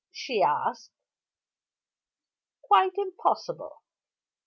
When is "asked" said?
0.41-0.89